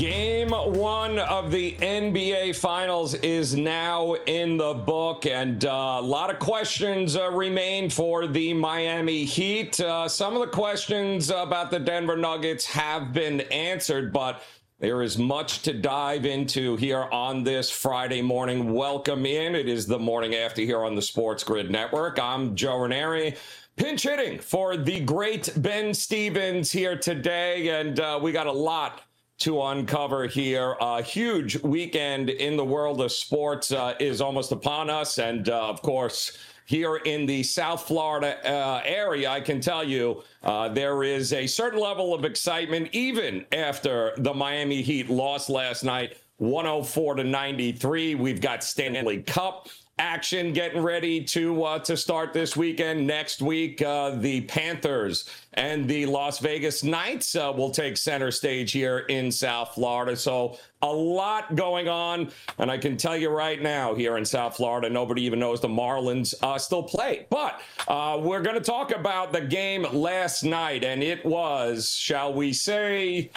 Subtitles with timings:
[0.00, 6.30] Game one of the NBA Finals is now in the book, and uh, a lot
[6.30, 9.78] of questions uh, remain for the Miami Heat.
[9.78, 14.42] Uh, some of the questions about the Denver Nuggets have been answered, but
[14.78, 18.72] there is much to dive into here on this Friday morning.
[18.72, 19.54] Welcome in.
[19.54, 22.18] It is the morning after here on the Sports Grid Network.
[22.18, 23.36] I'm Joe Ranieri
[23.76, 29.02] pinch hitting for the great Ben Stevens here today, and uh, we got a lot
[29.40, 30.76] to uncover here.
[30.80, 35.18] A huge weekend in the world of sports uh, is almost upon us.
[35.18, 40.22] And uh, of course, here in the South Florida uh, area, I can tell you
[40.42, 45.84] uh, there is a certain level of excitement even after the Miami Heat lost last
[45.84, 46.16] night.
[46.36, 48.14] 104 to 93.
[48.14, 49.68] We've got Stanley Cup
[50.00, 53.06] action getting ready to uh, to start this weekend.
[53.06, 58.72] Next week, uh, the Panthers and the Las Vegas Knights uh, will take center stage
[58.72, 60.16] here in South Florida.
[60.16, 64.56] So a lot going on, and I can tell you right now, here in South
[64.56, 67.26] Florida, nobody even knows the Marlins uh, still play.
[67.28, 72.32] But uh, we're going to talk about the game last night, and it was, shall
[72.32, 73.30] we say,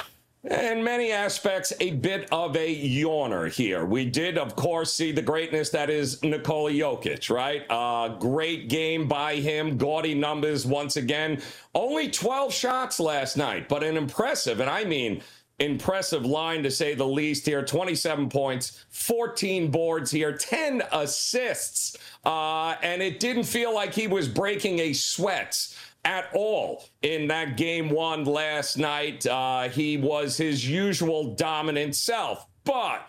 [0.43, 3.85] in many aspects, a bit of a yawner here.
[3.85, 7.65] We did, of course, see the greatness that is Nikola Jokic, right?
[7.69, 11.41] Uh, great game by him, gaudy numbers once again.
[11.73, 15.21] Only 12 shots last night, but an impressive, and I mean,
[15.59, 22.75] impressive line to say the least here 27 points 14 boards here 10 assists uh,
[22.81, 25.67] and it didn't feel like he was breaking a sweat
[26.05, 29.25] at all in that game one last night.
[29.25, 33.07] Uh, he was his usual dominant self, but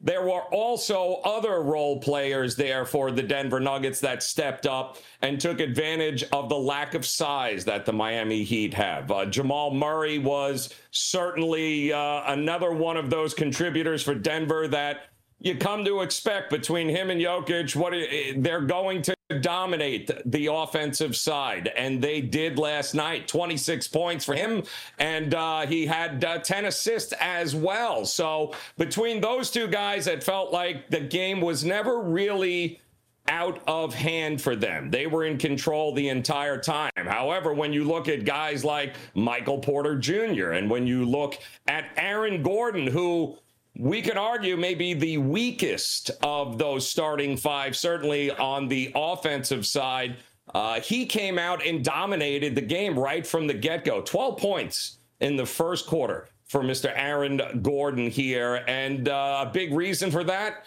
[0.00, 5.40] there were also other role players there for the Denver Nuggets that stepped up and
[5.40, 9.10] took advantage of the lack of size that the Miami Heat have.
[9.10, 15.06] Uh, Jamal Murray was certainly uh, another one of those contributors for Denver that
[15.40, 17.74] you come to expect between him and Jokic.
[17.74, 17.94] What
[18.36, 23.26] they're going to dominate the offensive side, and they did last night.
[23.28, 24.62] 26 points for him,
[24.98, 28.04] and uh, he had uh, 10 assists as well.
[28.04, 32.80] So between those two guys, it felt like the game was never really
[33.28, 34.90] out of hand for them.
[34.90, 36.92] They were in control the entire time.
[36.96, 41.86] However, when you look at guys like Michael Porter Jr., and when you look at
[41.96, 43.36] Aaron Gordon, who
[43.78, 50.16] we could argue maybe the weakest of those starting five, certainly on the offensive side.
[50.54, 54.00] Uh, he came out and dominated the game right from the get go.
[54.00, 56.92] 12 points in the first quarter for Mr.
[56.94, 58.64] Aaron Gordon here.
[58.68, 60.64] And uh, a big reason for that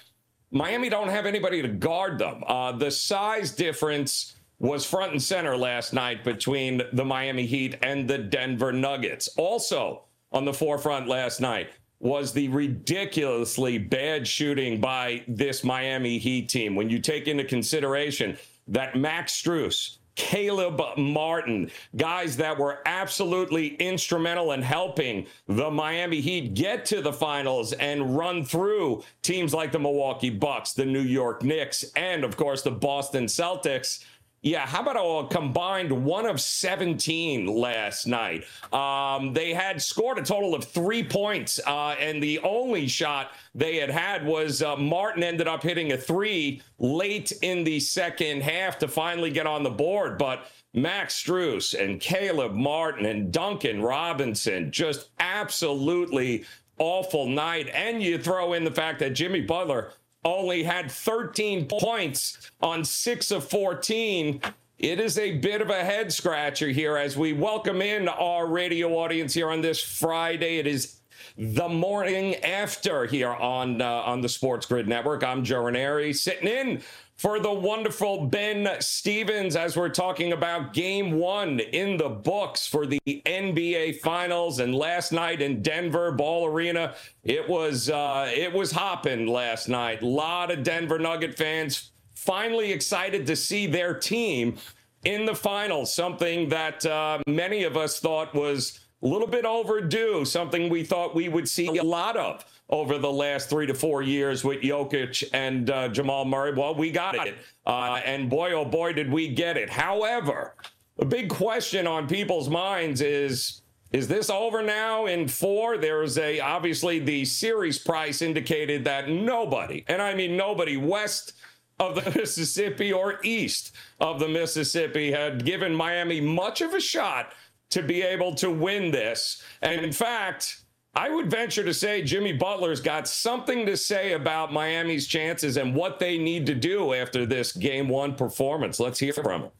[0.52, 2.44] Miami don't have anybody to guard them.
[2.48, 8.10] Uh, the size difference was front and center last night between the Miami Heat and
[8.10, 9.28] the Denver Nuggets.
[9.38, 11.70] Also on the forefront last night,
[12.00, 16.76] was the ridiculously bad shooting by this Miami Heat team.
[16.76, 18.38] When you take into consideration
[18.68, 26.54] that Max Strus, Caleb Martin, guys that were absolutely instrumental in helping the Miami Heat
[26.54, 31.44] get to the finals and run through teams like the Milwaukee Bucks, the New York
[31.44, 34.04] Knicks, and of course the Boston Celtics.
[34.42, 38.46] Yeah, how about a combined one of 17 last night?
[38.72, 43.78] Um, they had scored a total of three points, uh, and the only shot they
[43.78, 48.80] had had was uh, Martin ended up hitting a three late in the second half
[48.80, 50.18] to finally get on the board.
[50.18, 56.46] But Max Strus and Caleb Martin and Duncan Robinson just absolutely
[56.78, 57.70] awful night.
[57.74, 59.92] And you throw in the fact that Jimmy Butler
[60.24, 64.42] only had 13 points on six of 14.
[64.78, 68.94] It is a bit of a head scratcher here as we welcome in our radio
[68.94, 70.58] audience here on this Friday.
[70.58, 71.00] It is
[71.38, 75.24] the morning after here on uh, on the Sports Grid Network.
[75.24, 76.82] I'm Joe Ranieri sitting in
[77.20, 82.86] for the wonderful Ben Stevens as we're talking about game one in the books for
[82.86, 84.60] the NBA Finals.
[84.60, 86.96] And last night in Denver Ball Arena,
[87.26, 90.02] it was uh, it was hopping last night.
[90.02, 94.56] A lot of Denver Nugget fans finally excited to see their team
[95.04, 100.24] in the finals, something that uh, many of us thought was a little bit overdue,
[100.24, 104.02] something we thought we would see a lot of over the last three to four
[104.02, 106.54] years with Jokic and uh, Jamal Murray.
[106.54, 107.36] Well, we got it.
[107.66, 109.70] Uh, and boy, oh boy, did we get it.
[109.70, 110.56] However,
[111.00, 113.62] a big question on people's minds is
[113.92, 115.78] is this over now in four?
[115.78, 121.34] There's a obviously the series price indicated that nobody, and I mean nobody, west
[121.80, 127.34] of the Mississippi or east of the Mississippi had given Miami much of a shot
[127.72, 129.44] to be able to win this.
[129.62, 130.62] And in fact,
[130.96, 135.76] I would venture to say Jimmy Butler's got something to say about Miami's chances and
[135.76, 138.80] what they need to do after this game one performance.
[138.80, 139.52] Let's hear from him.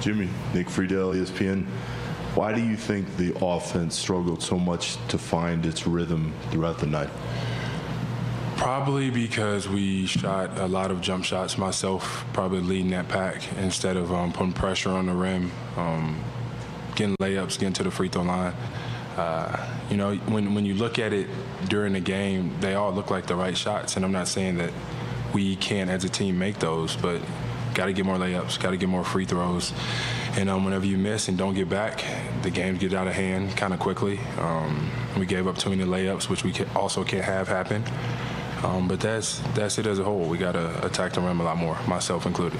[0.00, 1.66] Jimmy, Nick Friedell, ESPN.
[2.34, 6.86] Why do you think the offense struggled so much to find its rhythm throughout the
[6.86, 7.10] night?
[8.56, 13.96] Probably because we shot a lot of jump shots myself, probably leading that pack instead
[13.96, 16.20] of um, putting pressure on the rim, um,
[16.96, 18.54] getting layups, getting to the free throw line.
[19.16, 19.56] Uh,
[19.90, 21.28] you know, when, when you look at it
[21.68, 23.96] during the game, they all look like the right shots.
[23.96, 24.72] And I'm not saying that
[25.32, 27.20] we can't, as a team, make those, but
[27.74, 29.72] got to get more layups, got to get more free throws.
[30.36, 32.04] And um, whenever you miss and don't get back,
[32.42, 34.18] the games get out of hand kind of quickly.
[34.38, 37.84] Um, we gave up too many layups, which we also can't have happen.
[38.64, 40.24] Um, but that's that's it as a whole.
[40.24, 42.58] We got to attack the rim a lot more, myself included.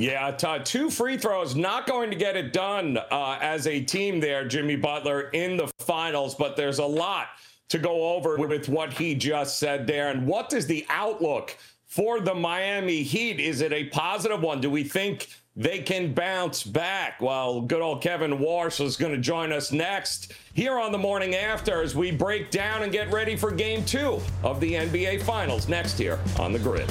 [0.00, 4.48] Yeah, two free throws, not going to get it done uh, as a team there,
[4.48, 7.26] Jimmy Butler, in the finals, but there's a lot
[7.68, 10.08] to go over with what he just said there.
[10.08, 11.54] And what does the outlook
[11.84, 13.40] for the Miami Heat?
[13.40, 14.62] Is it a positive one?
[14.62, 17.20] Do we think they can bounce back?
[17.20, 21.34] Well, good old Kevin Walsh is going to join us next here on the morning
[21.34, 25.68] after as we break down and get ready for game two of the NBA Finals
[25.68, 26.90] next here on the grid.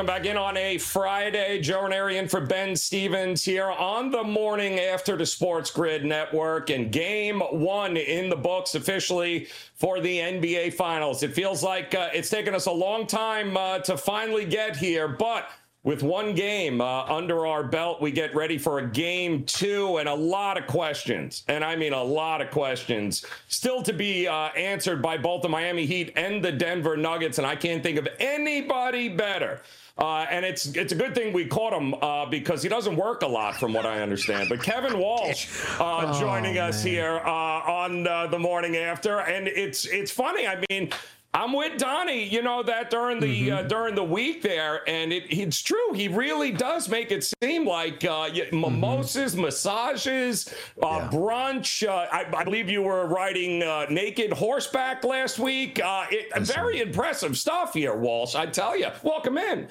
[0.00, 1.60] welcome back in on a Friday.
[1.60, 6.70] Joe Ranieri in for Ben Stevens here on the morning after the Sports Grid Network
[6.70, 11.22] and game one in the books officially for the NBA Finals.
[11.22, 15.06] It feels like uh, it's taken us a long time uh, to finally get here,
[15.06, 15.50] but
[15.82, 20.08] with one game uh, under our belt, we get ready for a game two and
[20.08, 21.42] a lot of questions.
[21.48, 25.48] And I mean, a lot of questions still to be uh, answered by both the
[25.48, 27.38] Miami Heat and the Denver Nuggets.
[27.38, 29.62] And I can't think of anybody better.
[29.98, 33.22] Uh, and it's it's a good thing we caught him uh, because he doesn't work
[33.22, 34.48] a lot, from what I understand.
[34.48, 35.48] But Kevin Walsh
[35.78, 40.46] uh, oh, joining us here uh, on the morning after, and it's it's funny.
[40.46, 40.90] I mean,
[41.32, 43.56] I'm with Donnie, you know that during the mm-hmm.
[43.56, 45.92] uh, during the week there, and it, it's true.
[45.92, 48.60] He really does make it seem like uh, mm-hmm.
[48.60, 49.42] mimosas, mm-hmm.
[49.42, 51.08] massages, uh, yeah.
[51.12, 51.86] brunch.
[51.86, 55.80] Uh, I, I, believe you were riding uh, naked horseback last week.
[55.80, 58.34] Uh, it, very impressive stuff here, Walsh.
[58.34, 58.88] I tell you.
[59.04, 59.68] Welcome in.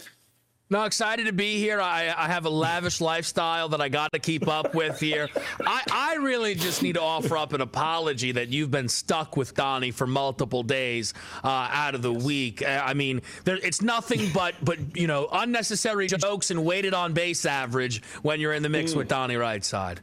[0.71, 1.81] No, excited to be here.
[1.81, 5.27] I, I have a lavish lifestyle that I got to keep up with here.
[5.65, 9.55] I, I really just need to offer up an apology that you've been stuck with
[9.55, 12.61] Donnie for multiple days uh, out of the week.
[12.61, 17.13] Uh, I mean, there, it's nothing but but you know unnecessary jokes and weighted on
[17.13, 18.97] base average when you're in the mix mm.
[18.97, 19.97] with Donnie Rightside.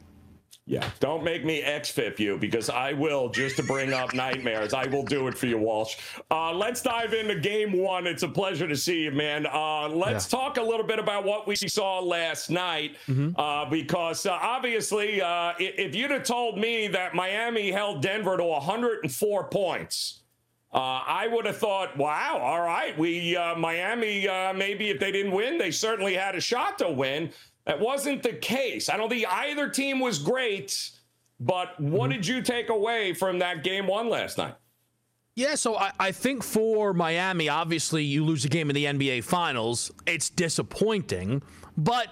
[0.69, 4.73] Yeah, don't make me XFIP you because I will just to bring up nightmares.
[4.73, 5.95] I will do it for you, Walsh.
[6.29, 8.05] Uh, let's dive into game one.
[8.05, 9.45] It's a pleasure to see you, man.
[9.45, 10.37] Uh, let's yeah.
[10.37, 13.29] talk a little bit about what we saw last night mm-hmm.
[13.39, 18.43] uh, because uh, obviously, uh, if you'd have told me that Miami held Denver to
[18.43, 20.23] 104 points,
[20.73, 25.57] uh, I would have thought, wow, all right, we Miami maybe if they didn't win,
[25.57, 27.31] they certainly had a shot to win.
[27.67, 28.87] That wasn't the case.
[28.87, 30.89] I don't think either team was great,
[31.39, 32.13] but what mm-hmm.
[32.13, 34.55] did you take away from that game one last night?
[35.35, 39.23] Yeah, so I, I, think for Miami, obviously you lose a game in the NBA
[39.23, 39.91] Finals.
[40.07, 41.43] It's disappointing,
[41.77, 42.07] but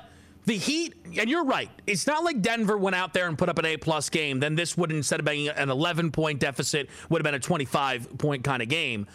[0.46, 3.58] the Heat, and you're right, it's not like Denver went out there and put up
[3.58, 4.40] an A plus game.
[4.42, 8.18] Then this would, instead of being an 11 point deficit, would have been a 25
[8.20, 9.08] point kind of game.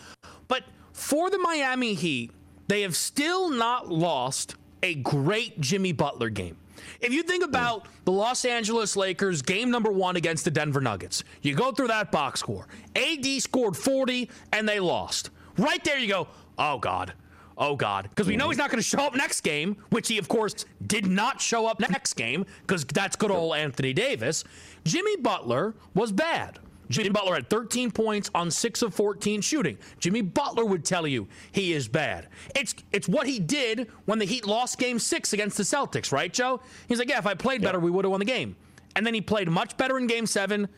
[0.48, 2.32] But for the Miami Heat,
[2.66, 6.56] they have still not lost a great Jimmy Butler game.
[7.00, 11.24] If you think about the Los Angeles Lakers game number one against the Denver Nuggets,
[11.42, 12.66] you go through that box score.
[12.96, 15.30] AD scored 40 and they lost.
[15.58, 17.12] Right there, you go, oh God,
[17.58, 18.08] oh God.
[18.08, 20.64] Because we know he's not going to show up next game, which he, of course,
[20.86, 24.44] did not show up next game because that's good old Anthony Davis.
[24.84, 26.58] Jimmy Butler was bad.
[26.90, 29.78] Jimmy Butler had 13 points on 6 of 14 shooting.
[29.98, 32.28] Jimmy Butler would tell you he is bad.
[32.54, 36.32] It's it's what he did when the Heat lost game 6 against the Celtics, right,
[36.32, 36.60] Joe?
[36.88, 38.56] He's like, "Yeah, if I played better, we would have won the game."
[38.96, 40.68] And then he played much better in game 7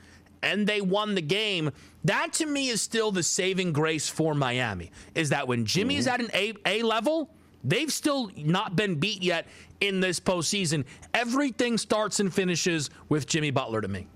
[0.43, 1.71] and they won the game.
[2.05, 4.91] That to me is still the saving grace for Miami.
[5.15, 6.21] Is that when Jimmy is mm-hmm.
[6.27, 6.31] at an
[6.67, 7.31] A, A level,
[7.65, 9.47] they've still not been beat yet
[9.81, 10.85] in this postseason.
[11.15, 14.07] Everything starts and finishes with Jimmy Butler to me.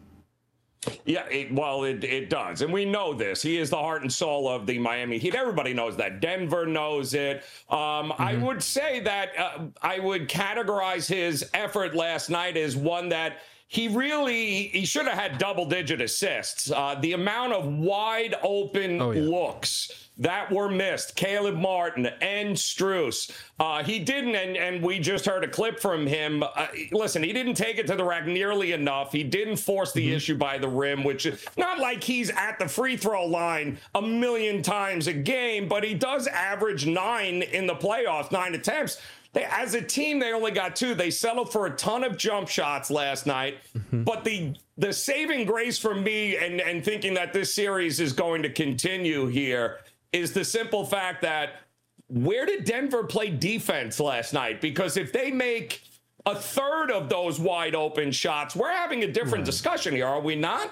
[1.05, 2.63] Yeah, it, well, it, it does.
[2.63, 3.43] And we know this.
[3.43, 5.35] He is the heart and soul of the Miami Heat.
[5.35, 6.21] Everybody knows that.
[6.21, 7.45] Denver knows it.
[7.71, 7.79] Um,
[8.11, 8.23] mm-hmm.
[8.23, 13.39] I would say that uh, I would categorize his effort last night as one that
[13.69, 16.71] he really he should have had double digit assists.
[16.71, 19.23] Uh, the amount of wide open oh, yeah.
[19.23, 21.15] looks that were missed.
[21.15, 23.31] Caleb Martin and Strus.
[23.61, 26.43] Uh, he didn't, and, and we just heard a clip from him.
[26.43, 29.13] Uh, listen, he didn't take it to the rack nearly enough.
[29.13, 30.17] He didn't force the mm-hmm.
[30.17, 34.03] issue by the rim, which is not like he's at the free throw line a
[34.03, 39.01] million times a game, but he does average nine in the playoffs, nine attempts.
[39.33, 40.95] They, as a team, they only got two.
[40.95, 44.05] They settled for a ton of jump shots last night, mm-hmm.
[44.05, 48.43] but the the saving grace for me and and thinking that this series is going
[48.43, 49.81] to continue here
[50.17, 51.61] is the simple fact that
[52.09, 54.61] where did Denver play defense last night?
[54.61, 55.83] Because if they make
[56.25, 59.45] a third of those wide open shots, we're having a different right.
[59.45, 60.71] discussion here, are we not?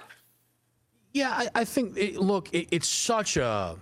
[1.13, 1.97] Yeah, I, I think.
[1.97, 3.77] It, look, it, it's such a,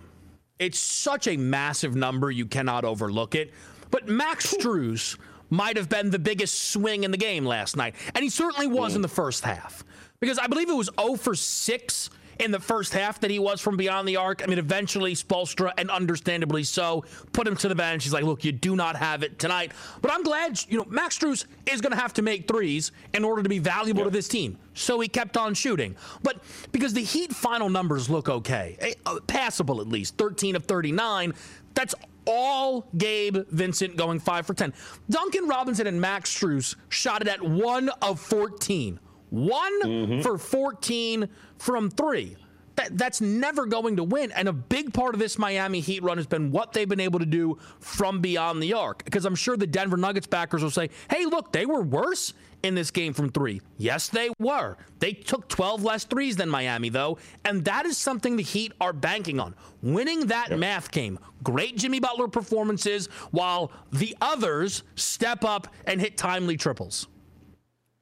[0.59, 2.29] it's such a massive number.
[2.29, 3.51] You cannot overlook it.
[3.89, 5.17] But Max Strus
[5.49, 8.93] might have been the biggest swing in the game last night, and he certainly was
[8.93, 8.97] mm.
[8.97, 9.83] in the first half
[10.19, 13.61] because I believe it was 0 for 6 in the first half that he was
[13.61, 14.43] from beyond the arc.
[14.43, 18.03] I mean, eventually Spoelstra, and understandably so, put him to the bench.
[18.03, 19.71] He's like, look, you do not have it tonight.
[20.01, 23.23] But I'm glad, you know, Max Strus is going to have to make threes in
[23.23, 24.07] order to be valuable yep.
[24.07, 24.57] to this team.
[24.73, 25.95] So he kept on shooting.
[26.23, 26.37] But
[26.71, 31.33] because the Heat final numbers look okay, eh, uh, passable at least, 13 of 39,
[31.73, 34.73] that's all Gabe Vincent going 5 for 10.
[35.09, 38.99] Duncan Robinson and Max Strus shot it at 1 of 14.
[39.29, 40.21] One mm-hmm.
[40.21, 41.27] for 14
[41.63, 42.35] from three.
[42.75, 44.31] That, that's never going to win.
[44.31, 47.19] And a big part of this Miami Heat run has been what they've been able
[47.19, 49.05] to do from beyond the arc.
[49.05, 52.75] Because I'm sure the Denver Nuggets backers will say, hey, look, they were worse in
[52.75, 53.61] this game from three.
[53.77, 54.75] Yes, they were.
[54.99, 57.17] They took 12 less threes than Miami, though.
[57.45, 59.55] And that is something the Heat are banking on.
[59.81, 60.59] Winning that yep.
[60.59, 61.19] math game.
[61.43, 67.07] Great Jimmy Butler performances while the others step up and hit timely triples.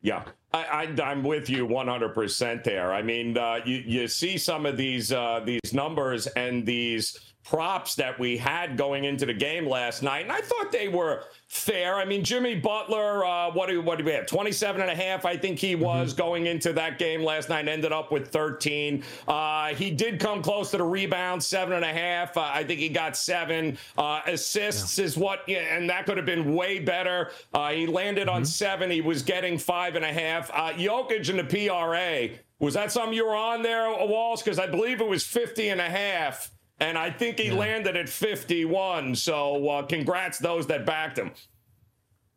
[0.01, 0.23] Yeah.
[0.53, 2.93] I, am with you 100% there.
[2.93, 7.95] I mean, uh, you, you see some of these uh, these numbers and these props
[7.95, 11.95] that we had going into the game last night, and I thought they were fair.
[11.95, 14.27] I mean, Jimmy Butler, uh, what do what do we have?
[14.27, 16.21] 27 and a half, I think he was mm-hmm.
[16.21, 17.67] going into that game last night.
[17.67, 19.03] Ended up with 13.
[19.27, 22.37] Uh, he did come close to the rebound, seven and a half.
[22.37, 25.05] Uh, I think he got seven uh, assists, yeah.
[25.05, 27.31] is what, and that could have been way better.
[27.53, 28.37] Uh, he landed mm-hmm.
[28.37, 28.89] on seven.
[28.89, 30.49] He was getting five and a half.
[30.51, 32.37] Uh, Jokic in the PRA.
[32.59, 34.43] Was that something you were on there, Walsh?
[34.43, 37.53] Because I believe it was 50 and a half and I think he yeah.
[37.53, 39.15] landed at 51.
[39.15, 41.31] So uh, congrats those that backed him.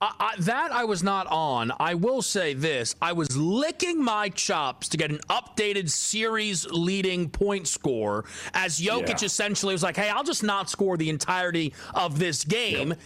[0.01, 1.73] I, that I was not on.
[1.81, 7.31] I will say this: I was licking my chops to get an updated series leading
[7.31, 9.27] point score, as Jokic yeah.
[9.27, 12.99] essentially was like, "Hey, I'll just not score the entirety of this game," yep.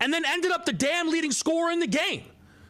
[0.00, 2.22] and then ended up the damn leading scorer in the game.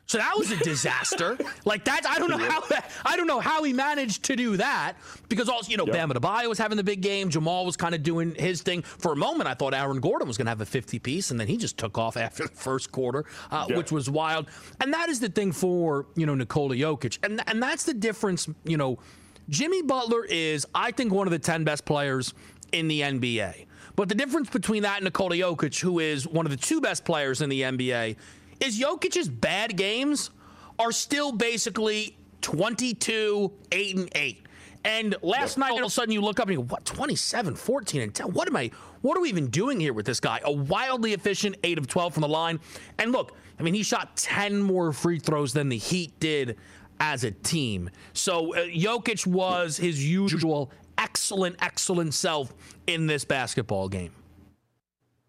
[0.06, 1.36] So that was a disaster.
[1.64, 2.62] like that, I don't know how
[3.04, 4.94] I don't know how he managed to do that
[5.28, 5.94] because also, you know, yep.
[5.94, 7.28] Bam Adebayo was having the big game.
[7.28, 8.82] Jamal was kind of doing his thing.
[8.82, 11.40] For a moment, I thought Aaron Gordon was going to have a 50 piece, and
[11.40, 13.76] then he just took off after the first quarter, uh, yep.
[13.76, 14.46] which was wild.
[14.80, 18.48] And that is the thing for you know Nikola Jokic, and and that's the difference.
[18.64, 18.98] You know,
[19.48, 22.32] Jimmy Butler is, I think, one of the 10 best players
[22.72, 23.66] in the NBA.
[23.96, 27.04] But the difference between that and Nikola Jokic, who is one of the two best
[27.04, 28.16] players in the NBA,
[28.60, 30.30] is Jokic's bad games
[30.78, 34.46] are still basically 22, 8, and 8.
[34.84, 37.56] And last night, all of a sudden, you look up and you go, what, 27,
[37.56, 38.32] 14, and 10?
[38.32, 38.70] What am I,
[39.00, 40.40] what are we even doing here with this guy?
[40.44, 42.60] A wildly efficient 8 of 12 from the line.
[42.98, 46.56] And look, I mean, he shot 10 more free throws than the Heat did
[47.00, 47.90] as a team.
[48.12, 52.54] So uh, Jokic was his usual excellent, excellent self
[52.86, 54.12] in this basketball game.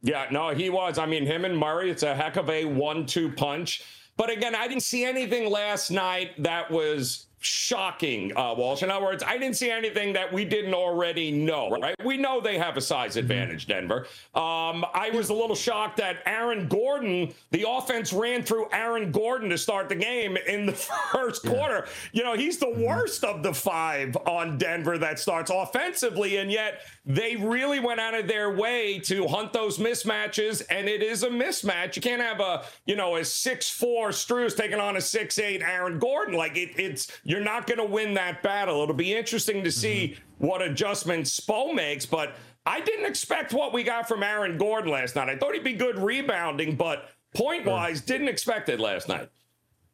[0.07, 0.97] Yeah, no, he was.
[0.97, 3.83] I mean, him and Murray, it's a heck of a one two punch.
[4.15, 8.82] But again, I didn't see anything last night that was shocking, uh, Walsh.
[8.82, 11.96] In other words, I didn't see anything that we didn't already know, right?
[12.03, 13.20] We know they have a size mm-hmm.
[13.20, 14.08] advantage, Denver.
[14.34, 19.50] Um, I was a little shocked that Aaron Gordon, the offense ran through Aaron Gordon
[19.50, 20.74] to start the game in the
[21.12, 21.88] first quarter.
[22.12, 22.84] You know, he's the mm-hmm.
[22.84, 28.15] worst of the five on Denver that starts offensively, and yet they really went out
[28.15, 31.96] of their way to hunt those mismatches, and it is a mismatch.
[31.96, 36.36] You can't have a, you know, a six-four Strus taking on a six-eight Aaron Gordon.
[36.36, 38.81] Like it, it's you're not going to win that battle.
[38.81, 40.48] It'll be interesting to see mm-hmm.
[40.48, 45.17] what adjustments Spo makes, but I didn't expect what we got from Aaron Gordon last
[45.17, 45.27] night.
[45.27, 49.29] I thought he'd be good rebounding, but point wise, didn't expect it last night.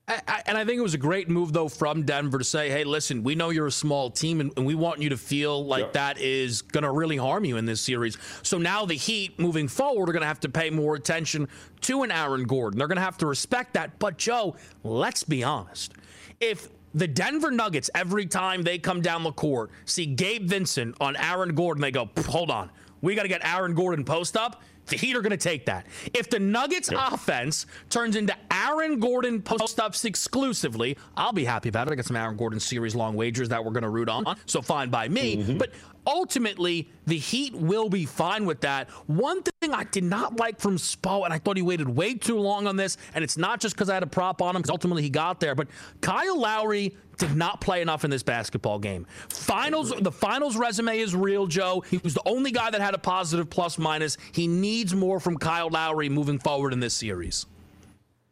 [0.07, 2.83] I, and I think it was a great move, though, from Denver to say, hey,
[2.83, 5.85] listen, we know you're a small team and, and we want you to feel like
[5.85, 5.93] yep.
[5.93, 8.15] that is going to really harm you in this series.
[8.43, 11.47] So now the Heat moving forward are going to have to pay more attention
[11.81, 12.77] to an Aaron Gordon.
[12.77, 13.97] They're going to have to respect that.
[13.97, 15.93] But, Joe, let's be honest.
[16.39, 21.15] If the Denver Nuggets, every time they come down the court, see Gabe Vincent on
[21.15, 22.69] Aaron Gordon, they go, hold on,
[23.01, 24.61] we got to get Aaron Gordon post up.
[24.87, 25.87] The Heat are going to take that.
[26.13, 27.07] If the Nuggets yeah.
[27.13, 31.93] offense turns into Aaron Gordon post ups exclusively, I'll be happy about it.
[31.93, 34.61] I got some Aaron Gordon series long wagers that we're going to root on, so
[34.61, 35.37] fine by me.
[35.37, 35.57] Mm-hmm.
[35.57, 35.71] But
[36.05, 38.89] ultimately, the Heat will be fine with that.
[39.07, 42.37] One thing I did not like from Spo, and I thought he waited way too
[42.37, 44.71] long on this, and it's not just because I had a prop on him, because
[44.71, 45.67] ultimately he got there, but
[46.01, 49.05] Kyle Lowry did not play enough in this basketball game.
[49.29, 51.83] Finals, the finals resume is real, Joe.
[51.89, 54.17] He was the only guy that had a positive plus minus.
[54.31, 57.45] He needs more from Kyle Lowry moving forward in this series.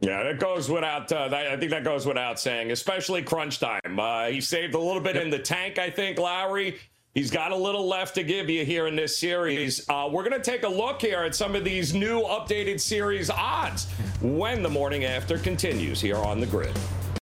[0.01, 1.11] Yeah, that goes without.
[1.11, 3.99] Uh, that, I think that goes without saying, especially crunch time.
[3.99, 5.25] Uh, he saved a little bit yep.
[5.25, 6.17] in the tank, I think.
[6.17, 6.79] Lowry,
[7.13, 9.87] He's got a little left to give you here in this series.
[9.89, 13.29] Uh, we're going to take a look here at some of these new updated series
[13.29, 13.87] odds
[14.21, 16.73] when the morning after continues here on the grid.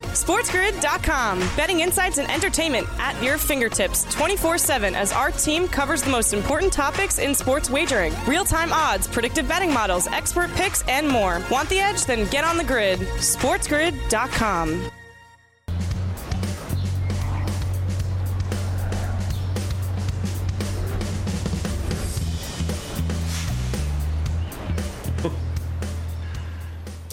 [0.02, 1.40] SportsGrid.com.
[1.56, 6.32] Betting insights and entertainment at your fingertips 24 7 as our team covers the most
[6.32, 11.42] important topics in sports wagering real time odds, predictive betting models, expert picks, and more.
[11.50, 12.04] Want the edge?
[12.04, 13.00] Then get on the grid.
[13.00, 14.90] SportsGrid.com.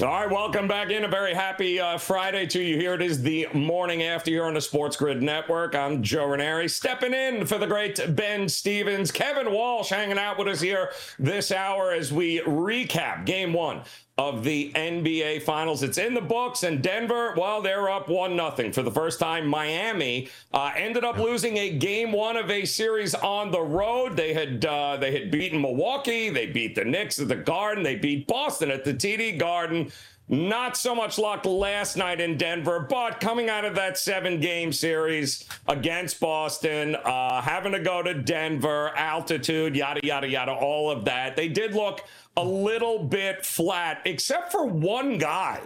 [0.02, 1.04] All right, welcome back in.
[1.04, 2.78] A very happy uh, Friday to you.
[2.78, 5.76] Here it is the morning after here on the Sports Grid Network.
[5.76, 9.12] I'm Joe Ranieri, stepping in for the great Ben Stevens.
[9.12, 13.82] Kevin Walsh hanging out with us here this hour as we recap game one
[14.20, 15.82] of the NBA Finals.
[15.82, 19.48] It's in the books, and Denver, well, they're up one nothing for the first time.
[19.48, 24.18] Miami uh, ended up losing a game one of a series on the road.
[24.18, 27.96] They had uh, they had beaten Milwaukee, they beat the Knicks at the Garden, they
[27.96, 29.90] beat Boston at the TD Garden.
[30.32, 34.72] Not so much luck last night in Denver, but coming out of that seven game
[34.72, 41.06] series against Boston, uh, having to go to Denver, altitude, yada, yada, yada, all of
[41.06, 41.36] that.
[41.36, 42.02] They did look
[42.42, 45.62] a little bit flat, except for one guy.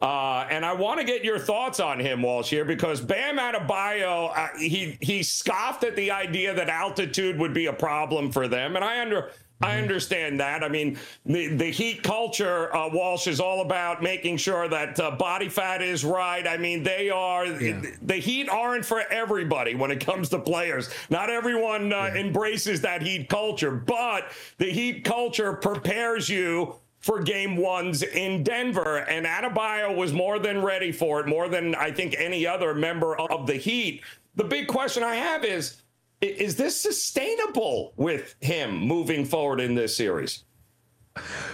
[0.00, 4.30] Uh, and I want to get your thoughts on him, Walsh, here, because Bam Adebayo,
[4.36, 8.76] uh, he he scoffed at the idea that altitude would be a problem for them,
[8.76, 10.62] and I under I understand that.
[10.62, 15.10] I mean, the, the Heat culture, uh, Walsh, is all about making sure that uh,
[15.12, 16.46] body fat is right.
[16.46, 17.82] I mean, they are, yeah.
[18.02, 20.90] the Heat aren't for everybody when it comes to players.
[21.10, 22.20] Not everyone uh, yeah.
[22.20, 28.98] embraces that Heat culture, but the Heat culture prepares you for game ones in Denver.
[28.98, 33.16] And Adebayo was more than ready for it, more than I think any other member
[33.18, 34.02] of the Heat.
[34.36, 35.82] The big question I have is,
[36.20, 40.44] is this sustainable with him moving forward in this series?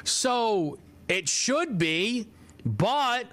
[0.05, 2.29] So it should be,
[2.65, 3.27] but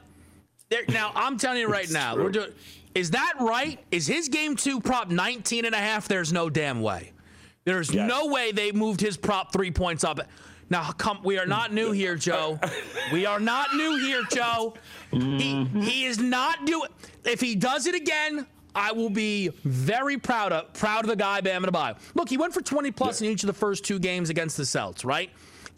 [0.69, 2.51] there, now I'm telling you right now, we're doing.
[2.93, 3.79] Is that right?
[3.91, 6.07] Is his game two prop 19 and a half?
[6.07, 7.13] There's no damn way.
[7.63, 8.07] There's yes.
[8.09, 10.19] no way they moved his prop three points up.
[10.69, 12.59] Now, come, we are not new here, Joe.
[13.11, 14.73] We are not new here, Joe.
[15.11, 16.89] He, he is not doing.
[17.25, 21.41] If he does it again, I will be very proud of proud of the guy
[21.41, 21.97] Bam Adebayo.
[22.15, 23.27] Look, he went for 20 plus yeah.
[23.27, 25.29] in each of the first two games against the Celts, right?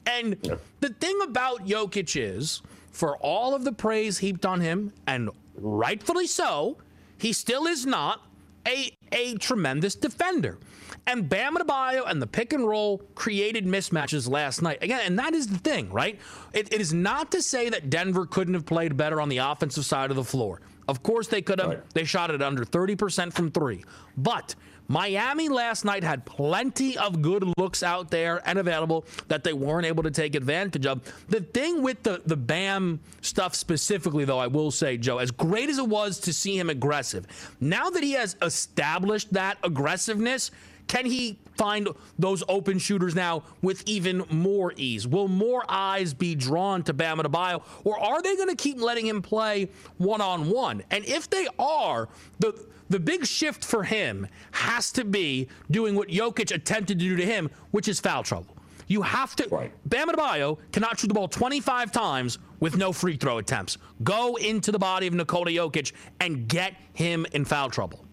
[0.05, 0.55] And yeah.
[0.79, 6.27] the thing about Jokic is, for all of the praise heaped on him, and rightfully
[6.27, 6.77] so,
[7.17, 8.21] he still is not
[8.67, 10.57] a, a tremendous defender.
[11.05, 14.79] And Bam Adebayo and the pick and roll created mismatches last night.
[14.81, 16.19] Again, and that is the thing, right?
[16.53, 19.85] It, it is not to say that Denver couldn't have played better on the offensive
[19.85, 20.61] side of the floor.
[20.87, 21.69] Of course, they could have.
[21.69, 21.89] Right.
[21.93, 23.83] They shot it under 30% from three.
[24.17, 24.55] But
[24.87, 29.85] Miami last night had plenty of good looks out there and available that they weren't
[29.85, 31.01] able to take advantage of.
[31.29, 35.69] The thing with the, the Bam stuff specifically, though, I will say, Joe, as great
[35.69, 37.25] as it was to see him aggressive,
[37.59, 40.51] now that he has established that aggressiveness,
[40.87, 41.87] can he find
[42.19, 45.07] those open shooters now with even more ease?
[45.07, 49.07] Will more eyes be drawn to Bam Adebayo, or are they going to keep letting
[49.07, 50.83] him play one on one?
[50.91, 52.53] And if they are, the
[52.89, 57.25] the big shift for him has to be doing what Jokic attempted to do to
[57.25, 58.57] him, which is foul trouble.
[58.87, 59.47] You have to.
[59.49, 59.71] Right.
[59.85, 63.77] Bam Adebayo cannot shoot the ball 25 times with no free throw attempts.
[64.03, 68.05] Go into the body of Nikola Jokic and get him in foul trouble.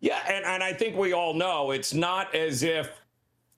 [0.00, 2.90] Yeah, and, and I think we all know it's not as if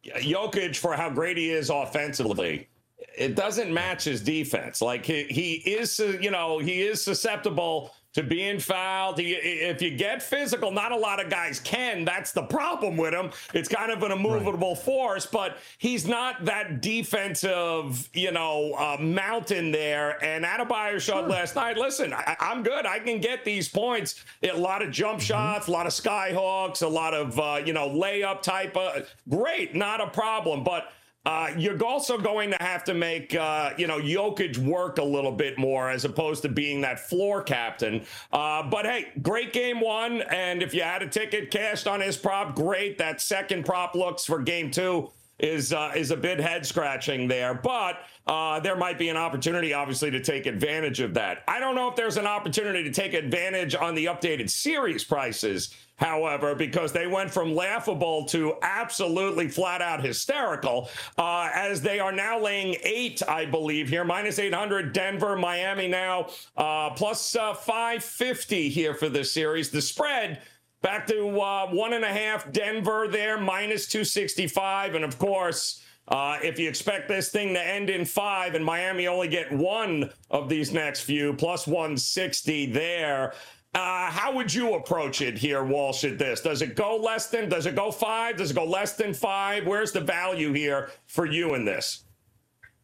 [0.04, 2.68] Jokic, for how great he is offensively,
[3.16, 4.82] it doesn't match his defense.
[4.82, 9.16] Like he, he is, you know, he is susceptible to being fouled.
[9.18, 12.04] if you get physical, not a lot of guys can.
[12.04, 13.30] That's the problem with him.
[13.52, 14.78] It's kind of an immovable right.
[14.78, 20.22] force, but he's not that defensive, you know, uh, mountain there.
[20.24, 21.28] And Adebayo showed sure.
[21.28, 21.76] last night.
[21.76, 22.86] Listen, I, am good.
[22.86, 24.24] I can get these points.
[24.42, 25.26] A lot of jump mm-hmm.
[25.26, 28.76] shots, a lot of skyhooks, a lot of uh, you know layup type.
[28.76, 30.92] Of, great, not a problem, but
[31.26, 35.32] uh, you're also going to have to make, uh, you know, Jokic work a little
[35.32, 38.04] bit more as opposed to being that floor captain.
[38.32, 40.22] Uh, but hey, great game one.
[40.22, 42.98] And if you had a ticket cashed on his prop, great.
[42.98, 47.54] That second prop looks for game two is uh, is a bit head scratching there,
[47.54, 51.44] but uh, there might be an opportunity, obviously, to take advantage of that.
[51.46, 55.74] I don't know if there's an opportunity to take advantage on the updated series prices
[55.96, 62.12] however, because they went from laughable to absolutely flat out hysterical, uh, as they are
[62.12, 68.68] now laying eight, I believe, here, minus 800, Denver, Miami now, uh, plus, uh, 550
[68.68, 69.70] here for this series.
[69.70, 70.42] The spread.
[70.82, 74.94] Back to uh, one and a half, Denver there, minus 265.
[74.94, 79.06] And of course, uh, if you expect this thing to end in five and Miami
[79.06, 83.32] only get one of these next few, plus 160 there,
[83.74, 86.40] uh, how would you approach it here, Walsh, at this?
[86.40, 88.36] Does it go less than, does it go five?
[88.36, 89.66] Does it go less than five?
[89.66, 92.04] Where's the value here for you in this?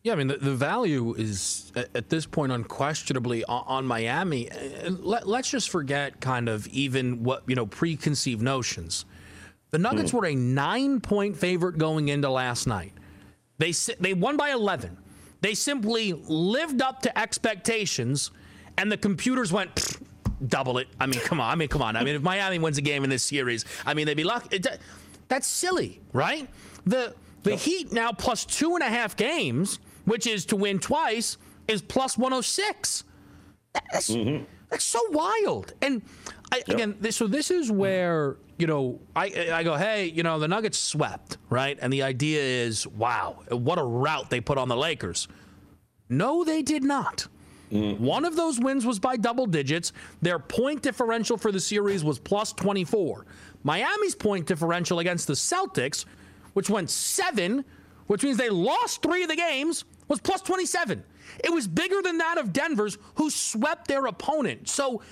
[0.03, 4.49] Yeah, I mean, the, the value is at this point unquestionably on, on Miami.
[4.89, 9.05] Let, us just forget kind of even what, you know, preconceived notions.
[9.73, 10.15] The Nuggets mm.
[10.15, 12.95] were a nine point favorite going into last night.
[13.61, 14.97] They, they won by 11.
[15.43, 18.31] They simply lived up to expectations,
[18.79, 19.99] and the computers went,
[20.49, 20.89] double it.
[20.99, 21.51] I mean, come on.
[21.51, 21.95] I mean, come on.
[21.95, 24.57] I mean, if Miami wins a game in this series, I mean, they'd be lucky.
[24.57, 24.67] It,
[25.29, 26.49] that's silly, right?
[26.87, 27.61] The the yep.
[27.61, 31.37] Heat now plus two and a half games, which is to win twice,
[31.69, 33.05] is plus 106.
[33.93, 34.45] That's, mm-hmm.
[34.71, 35.75] that's so wild.
[35.83, 36.03] And
[36.51, 36.69] I, yep.
[36.69, 40.49] again, this, so this is where you know I I go, hey, you know, the
[40.49, 41.79] Nuggets swept, right?
[41.81, 45.29] And the idea is, wow, what a rout they put on the Lakers.
[46.09, 47.29] No, they did not.
[47.71, 48.01] Mm.
[48.01, 49.93] One of those wins was by double digits.
[50.23, 53.27] Their point differential for the series was plus 24.
[53.63, 56.05] Miami's point differential against the Celtics,
[56.55, 57.65] which went seven,
[58.09, 61.05] which means they lost three of the games, was plus 27.
[61.45, 64.69] It was bigger than that of Denver's, who swept their opponent.
[64.69, 65.03] So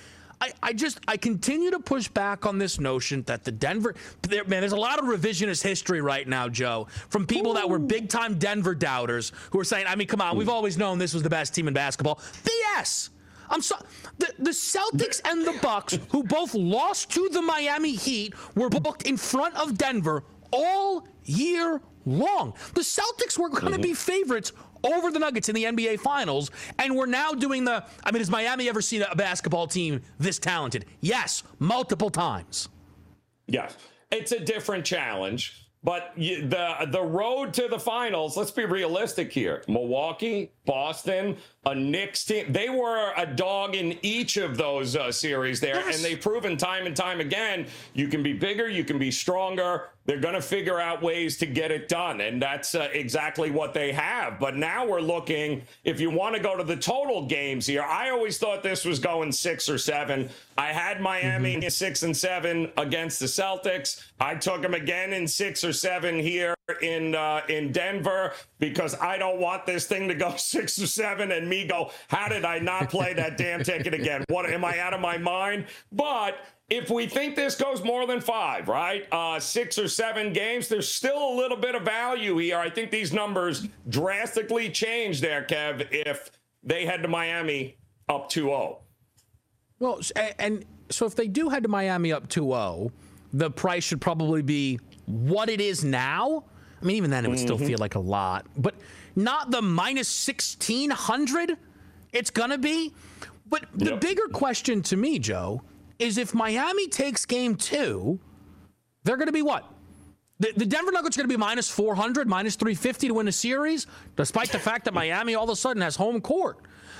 [0.41, 4.43] I, I just I continue to push back on this notion that the Denver there,
[4.45, 7.55] man, there's a lot of revisionist history right now, Joe, from people Ooh.
[7.55, 10.77] that were big time Denver doubters who are saying, I mean, come on, we've always
[10.77, 12.19] known this was the best team in basketball.
[12.43, 13.09] BS.
[13.51, 13.81] I'm sorry.
[14.19, 19.03] The, the Celtics and the Bucks, who both lost to the Miami Heat, were booked
[19.03, 22.53] in front of Denver all year long.
[22.75, 23.81] The Celtics were going to mm-hmm.
[23.81, 27.85] be favorites over the Nuggets in the NBA Finals, and we're now doing the.
[28.03, 30.85] I mean, has Miami ever seen a basketball team this talented?
[31.01, 32.69] Yes, multiple times.
[33.47, 33.75] Yes,
[34.11, 35.65] it's a different challenge.
[35.81, 39.63] But the the road to the finals, let's be realistic here.
[39.69, 45.59] Milwaukee, Boston, a Knicks team, they were a dog in each of those uh, series
[45.59, 45.75] there.
[45.75, 45.95] Yes.
[45.95, 49.89] And they've proven time and time again you can be bigger, you can be stronger,
[50.05, 52.21] they're going to figure out ways to get it done.
[52.21, 54.39] And that's uh, exactly what they have.
[54.39, 58.09] But now we're looking, if you want to go to the total games here, I
[58.09, 60.29] always thought this was going six or seven.
[60.57, 61.69] I had Miami mm-hmm.
[61.69, 64.03] six and seven against the Celtics.
[64.19, 69.17] I took them again in six or seven here in uh, in Denver because I
[69.17, 72.59] don't want this thing to go six or seven and me go, how did I
[72.59, 74.23] not play that damn ticket again?
[74.29, 75.65] What am I out of my mind?
[75.91, 76.37] But
[76.69, 79.07] if we think this goes more than five, right?
[79.11, 82.57] Uh, six or seven games, there's still a little bit of value here.
[82.57, 86.29] I think these numbers drastically change there, Kev, if
[86.63, 87.77] they head to Miami
[88.07, 88.79] up 2 0.
[89.79, 89.99] Well,
[90.37, 92.91] and so if they do head to Miami up 2 0,
[93.33, 96.45] the price should probably be what it is now.
[96.81, 97.67] I mean, even then, it would still mm-hmm.
[97.67, 98.75] feel like a lot, but
[99.15, 101.57] not the minus 1600
[102.11, 102.93] it's going to be.
[103.47, 104.01] But the Yep.
[104.01, 105.61] bigger question to me, Joe,
[105.97, 108.19] is if Miami takes game two,
[109.03, 109.65] they're going to be what?
[110.39, 113.31] The, the Denver Nuggets are going to be minus 400, minus 350 to win a
[113.31, 116.59] series, despite the fact that Miami all of a sudden has home court.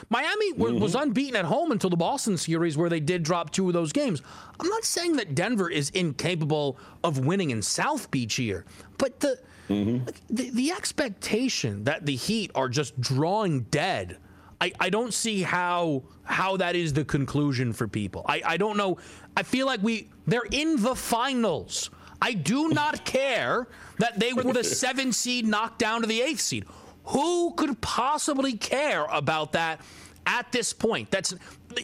[0.09, 1.03] Miami wa- was mm-hmm.
[1.03, 4.21] unbeaten at home until the Boston series, where they did drop two of those games.
[4.59, 8.65] I'm not saying that Denver is incapable of winning in South Beach here,
[8.97, 10.05] but the Mm-hmm.
[10.05, 14.17] like, the, the expectation that the Heat are just drawing dead,
[14.61, 18.25] I, I don't see how how that is the conclusion for people.
[18.27, 18.97] I, I don't know.
[19.37, 21.89] I feel like we they're in the finals.
[22.21, 26.41] I do not care that they were the seven seed knocked down to the eighth
[26.41, 26.65] seed.
[27.05, 29.81] Who could possibly care about that
[30.25, 31.09] at this point?
[31.09, 31.33] That's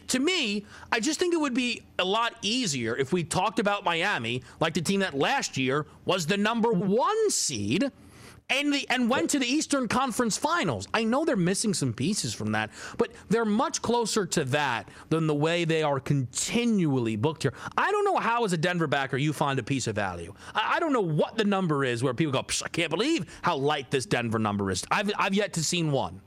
[0.08, 3.84] to me, I just think it would be a lot easier if we talked about
[3.84, 7.90] Miami like the team that last year was the number one seed
[8.48, 10.86] and the and went to the Eastern Conference Finals.
[10.94, 15.26] I know they're missing some pieces from that, but they're much closer to that than
[15.26, 17.54] the way they are continually booked here.
[17.76, 20.32] I don't know how, as a Denver backer, you find a piece of value.
[20.54, 23.26] I, I don't know what the number is where people go, "Psh, I can't believe
[23.42, 24.84] how light this Denver number is.
[24.90, 26.20] I've I've yet to seen one.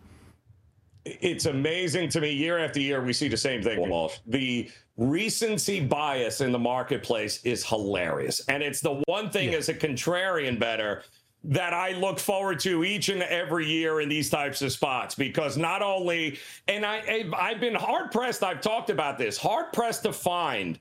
[1.06, 3.80] It's amazing to me year after year we see the same thing.
[3.90, 8.42] Walsh the recency bias in the marketplace is hilarious.
[8.50, 11.04] And it's the one thing as a contrarian bettor
[11.46, 15.56] that I look forward to each and every year in these types of spots because
[15.58, 20.04] not only and I I've- I've been hard pressed I've talked about this hard pressed
[20.04, 20.78] to find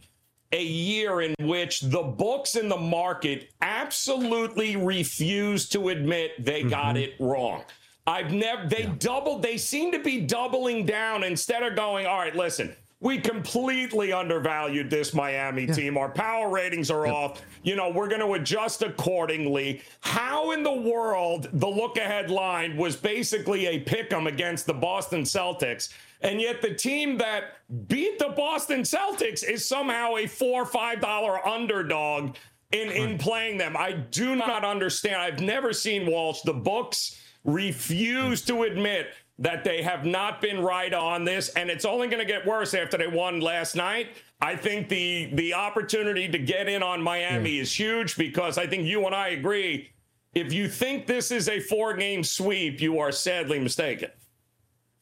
[0.52, 6.96] a year in which the books in the market absolutely refuse to admit they got
[6.96, 7.04] mm-hmm.
[7.04, 7.64] it wrong.
[8.08, 12.34] I've never, they doubled, they seem to be doubling down instead of going, all right,
[12.34, 15.98] listen, we completely undervalued this Miami team.
[15.98, 17.42] Our power ratings are off.
[17.62, 19.82] You know, we're going to adjust accordingly.
[20.00, 24.74] How in the world the look ahead line was basically a pick 'em against the
[24.74, 25.92] Boston Celtics?
[26.22, 31.00] And yet the team that beat the Boston Celtics is somehow a four or five
[31.00, 32.36] dollar underdog
[32.72, 33.76] in, in playing them.
[33.76, 35.16] I do not understand.
[35.16, 36.40] I've never seen Walsh.
[36.40, 37.16] The books
[37.48, 39.08] refuse to admit
[39.38, 42.74] that they have not been right on this, and it's only going to get worse
[42.74, 44.08] after they won last night.
[44.40, 48.84] I think the the opportunity to get in on Miami is huge because I think
[48.84, 49.90] you and I agree.
[50.34, 54.10] If you think this is a four game sweep, you are sadly mistaken.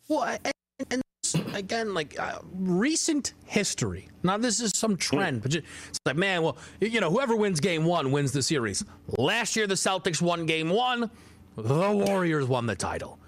[0.08, 0.52] Well, and,
[0.90, 1.02] and
[1.54, 4.08] again, like uh, recent history.
[4.22, 7.60] Now, this is some trend, but ju- it's like, man, well, you know, whoever wins
[7.60, 8.84] game one wins the series.
[9.18, 11.10] Last year, the Celtics won game one,
[11.56, 13.18] the Warriors won the title.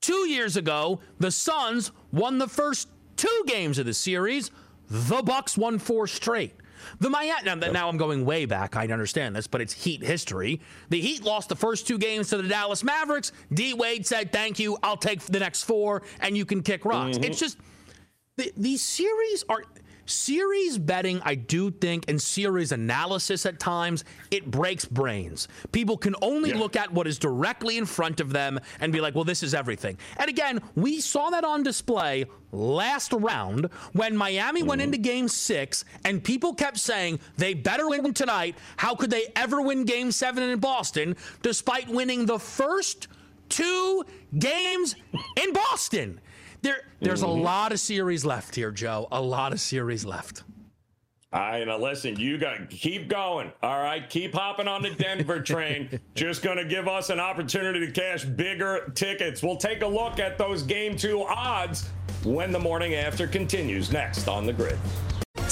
[0.00, 4.50] Two years ago, the Suns won the first two games of the series.
[4.90, 6.54] The Bucks won four straight.
[7.00, 7.44] The Miami.
[7.44, 8.76] Now, now I'm going way back.
[8.76, 10.60] I understand this, but it's Heat history.
[10.90, 13.32] The Heat lost the first two games to the Dallas Mavericks.
[13.52, 14.76] D Wade said, "Thank you.
[14.82, 17.24] I'll take the next four, and you can kick rocks." Mm-hmm.
[17.24, 17.56] It's just
[18.36, 19.64] the, these series are
[20.06, 25.48] series betting i do think and series analysis at times it breaks brains.
[25.72, 29.14] People can only look at what is directly in front of them and be like
[29.14, 29.98] well this is everything.
[30.16, 34.94] And again we saw that on display last round when miami went mm-hmm.
[34.94, 38.56] into game six and people kept saying they better win tonight.
[38.76, 43.08] How could they ever win game seven in boston despite winning the first
[43.48, 44.04] two
[44.38, 44.96] games
[45.36, 46.20] in boston
[46.64, 47.42] there, there's a mm-hmm.
[47.42, 49.06] lot of series left here, Joe.
[49.12, 50.42] A lot of series left.
[51.32, 53.50] All right, now listen, you got keep going.
[53.62, 56.00] All right, keep hopping on the Denver train.
[56.14, 59.42] Just going to give us an opportunity to cash bigger tickets.
[59.42, 61.88] We'll take a look at those game two odds
[62.22, 64.78] when the morning after continues next on the grid.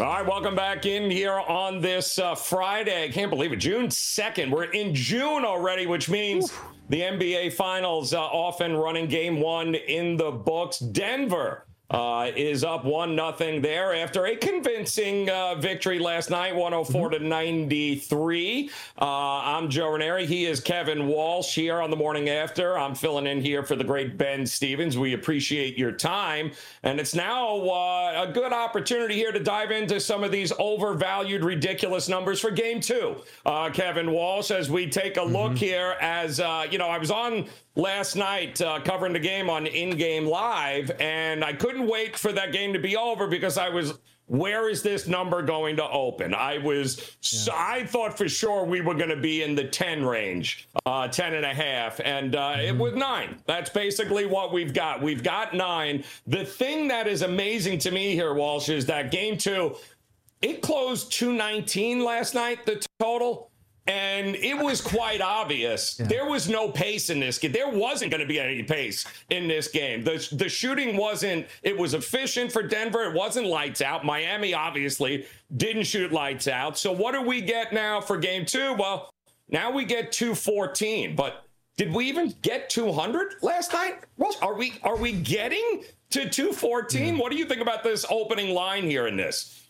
[0.00, 3.02] All right, welcome back in here on this uh, Friday.
[3.02, 3.56] I can't believe it.
[3.56, 4.48] June 2nd.
[4.48, 6.52] We're in June already, which means
[6.88, 10.78] the NBA Finals uh, off and running game one in the books.
[10.78, 17.10] Denver uh, is up one nothing there after a convincing uh, victory last night, 104
[17.10, 17.22] mm-hmm.
[17.22, 18.70] to 93.
[19.00, 20.26] Uh, I'm Joe Ranieri.
[20.26, 22.78] He is Kevin Walsh here on the morning after.
[22.78, 24.98] I'm filling in here for the great Ben Stevens.
[24.98, 29.98] We appreciate your time, and it's now uh, a good opportunity here to dive into
[29.98, 33.16] some of these overvalued, ridiculous numbers for Game Two.
[33.46, 35.56] Uh, Kevin Walsh, as we take a look mm-hmm.
[35.56, 37.46] here, as uh, you know, I was on
[37.78, 42.32] last night uh, covering the game on In Game Live, and I couldn't wait for
[42.32, 43.98] that game to be over because I was.
[44.26, 46.34] Where is this number going to open?
[46.34, 47.54] I was, yeah.
[47.56, 51.32] I thought for sure we were going to be in the 10 range, uh, 10
[51.32, 52.60] and a half, and uh, mm-hmm.
[52.60, 53.38] it was nine.
[53.46, 55.00] That's basically what we've got.
[55.00, 56.04] We've got nine.
[56.26, 59.76] The thing that is amazing to me here, Walsh, is that game two,
[60.42, 63.50] it closed 219 last night, the total.
[63.88, 66.06] And it was quite obvious yeah.
[66.06, 67.52] there was no pace in this game.
[67.52, 70.04] There wasn't going to be any pace in this game.
[70.04, 73.04] The, the shooting wasn't, it was efficient for Denver.
[73.04, 74.04] It wasn't lights out.
[74.04, 76.76] Miami obviously didn't shoot lights out.
[76.78, 78.74] So what do we get now for game two?
[78.74, 79.10] Well,
[79.48, 81.16] now we get 214.
[81.16, 81.44] But
[81.78, 84.00] did we even get 200 last night?
[84.18, 87.14] Well, are we are we getting to 214?
[87.14, 87.20] Mm.
[87.20, 89.67] What do you think about this opening line here in this?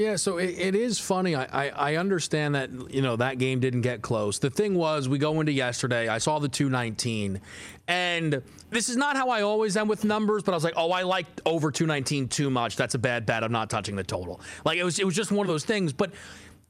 [0.00, 1.34] Yeah, so it, it is funny.
[1.34, 4.38] I, I, I, understand that you know that game didn't get close.
[4.38, 6.08] The thing was, we go into yesterday.
[6.08, 7.38] I saw the 219,
[7.86, 10.42] and this is not how I always am with numbers.
[10.42, 12.76] But I was like, oh, I like over 219 too much.
[12.76, 13.44] That's a bad bet.
[13.44, 14.40] I'm not touching the total.
[14.64, 15.92] Like it was it was just one of those things.
[15.92, 16.12] But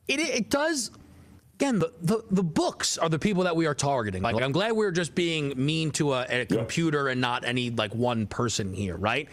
[0.08, 0.90] it it does.
[1.54, 4.22] Again, the, the, the books are the people that we are targeting.
[4.22, 7.94] Like, I'm glad we're just being mean to a, a computer and not any like
[7.94, 9.28] one person here, right?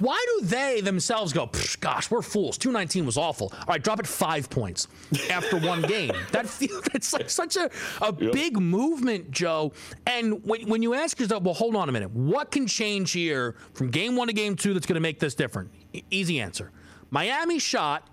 [0.00, 2.56] Why do they themselves go, gosh, we're fools.
[2.58, 3.52] 219 was awful.
[3.52, 4.88] All right, drop it five points
[5.30, 6.12] after one game.
[6.30, 8.32] That feels, it's like such a, a yep.
[8.32, 9.72] big movement, Joe.
[10.06, 13.56] And when, when you ask yourself, well, hold on a minute, what can change here
[13.74, 15.70] from game one to game two that's going to make this different?
[15.92, 16.70] E- easy answer.
[17.10, 18.08] Miami shot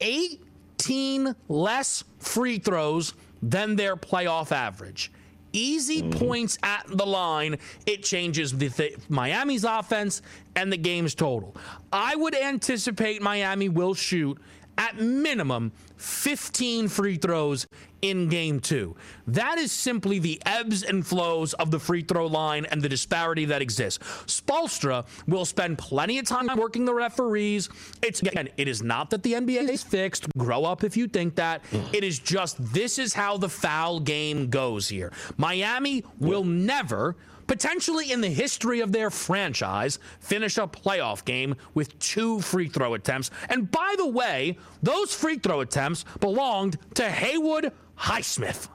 [0.00, 5.12] 18 less free throws than their playoff average
[5.52, 6.18] easy mm-hmm.
[6.18, 10.22] points at the line, it changes the th- Miami's offense
[10.56, 11.56] and the game's total.
[11.92, 14.38] I would anticipate Miami will shoot
[14.78, 17.66] at minimum 15 free throws
[18.02, 18.96] in game two.
[19.26, 23.44] That is simply the ebbs and flows of the free throw line and the disparity
[23.46, 23.98] that exists.
[24.26, 27.68] Spoelstra will spend plenty of time working the referees.
[28.02, 30.26] It's again, it is not that the NBA is fixed.
[30.38, 31.62] Grow up if you think that.
[31.92, 35.12] It is just this is how the foul game goes here.
[35.36, 37.16] Miami will never
[37.50, 42.94] potentially in the history of their franchise, finish a playoff game with two free throw
[42.94, 43.28] attempts.
[43.48, 48.68] And by the way, those free throw attempts belonged to Haywood Highsmith.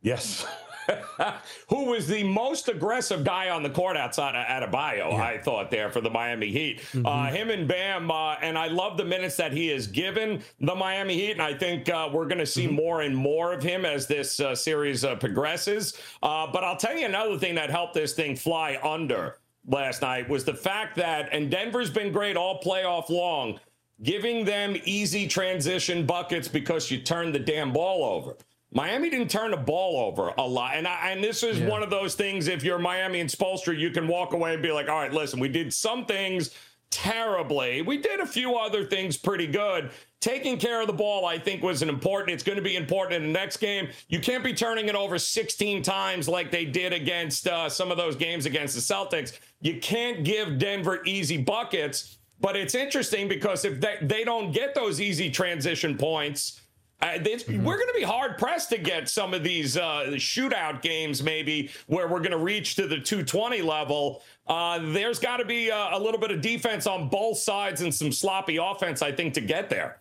[0.00, 0.46] Yes.
[1.68, 5.24] who was the most aggressive guy on the court outside of Adebayo, yeah.
[5.24, 6.80] I thought, there for the Miami Heat.
[6.80, 7.06] Mm-hmm.
[7.06, 10.74] Uh, him and Bam, uh, and I love the minutes that he has given the
[10.74, 12.76] Miami Heat, and I think uh, we're going to see mm-hmm.
[12.76, 15.98] more and more of him as this uh, series uh, progresses.
[16.22, 20.28] Uh, but I'll tell you another thing that helped this thing fly under last night
[20.28, 23.60] was the fact that, and Denver's been great all playoff long,
[24.02, 28.36] giving them easy transition buckets because you turn the damn ball over.
[28.74, 30.76] Miami didn't turn the ball over a lot.
[30.76, 31.68] And I, and this is yeah.
[31.68, 34.72] one of those things, if you're Miami and Spoelstra, you can walk away and be
[34.72, 36.54] like, all right, listen, we did some things
[36.90, 37.82] terribly.
[37.82, 39.90] We did a few other things pretty good.
[40.20, 42.30] Taking care of the ball, I think, was an important.
[42.30, 43.88] It's going to be important in the next game.
[44.08, 47.96] You can't be turning it over 16 times like they did against uh, some of
[47.96, 49.38] those games against the Celtics.
[49.60, 52.18] You can't give Denver easy buckets.
[52.40, 56.61] But it's interesting because if they, they don't get those easy transition points,
[57.02, 57.64] uh, mm-hmm.
[57.64, 61.70] We're going to be hard pressed to get some of these uh, shootout games, maybe
[61.88, 64.22] where we're going to reach to the 220 level.
[64.46, 67.92] Uh, there's got to be a, a little bit of defense on both sides and
[67.92, 69.98] some sloppy offense, I think, to get there.